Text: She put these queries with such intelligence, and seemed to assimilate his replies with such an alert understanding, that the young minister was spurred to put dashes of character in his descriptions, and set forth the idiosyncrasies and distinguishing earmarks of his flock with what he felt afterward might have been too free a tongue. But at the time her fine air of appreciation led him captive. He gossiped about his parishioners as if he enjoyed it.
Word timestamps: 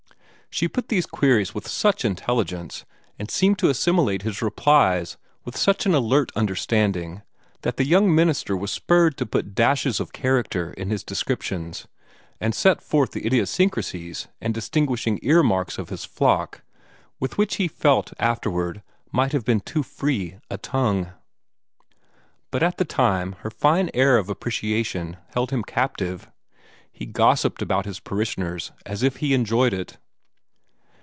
She 0.53 0.67
put 0.67 0.89
these 0.89 1.05
queries 1.05 1.55
with 1.55 1.65
such 1.65 2.03
intelligence, 2.03 2.83
and 3.17 3.31
seemed 3.31 3.57
to 3.59 3.69
assimilate 3.69 4.23
his 4.23 4.41
replies 4.41 5.15
with 5.45 5.55
such 5.55 5.85
an 5.85 5.93
alert 5.95 6.29
understanding, 6.35 7.21
that 7.61 7.77
the 7.77 7.85
young 7.85 8.13
minister 8.13 8.57
was 8.57 8.69
spurred 8.69 9.15
to 9.19 9.25
put 9.25 9.55
dashes 9.55 10.01
of 10.01 10.11
character 10.11 10.73
in 10.73 10.89
his 10.89 11.05
descriptions, 11.05 11.87
and 12.41 12.53
set 12.53 12.81
forth 12.83 13.11
the 13.13 13.25
idiosyncrasies 13.25 14.27
and 14.41 14.53
distinguishing 14.53 15.19
earmarks 15.23 15.77
of 15.77 15.87
his 15.87 16.03
flock 16.03 16.63
with 17.17 17.37
what 17.37 17.53
he 17.53 17.69
felt 17.69 18.11
afterward 18.19 18.83
might 19.09 19.31
have 19.31 19.45
been 19.45 19.61
too 19.61 19.83
free 19.83 20.35
a 20.49 20.57
tongue. 20.57 21.13
But 22.51 22.61
at 22.61 22.75
the 22.77 22.83
time 22.83 23.37
her 23.39 23.49
fine 23.51 23.89
air 23.93 24.17
of 24.17 24.27
appreciation 24.27 25.15
led 25.33 25.51
him 25.51 25.63
captive. 25.63 26.29
He 26.91 27.05
gossiped 27.05 27.61
about 27.61 27.85
his 27.85 28.01
parishioners 28.01 28.73
as 28.85 29.01
if 29.01 29.15
he 29.15 29.33
enjoyed 29.33 29.73
it. 29.73 29.97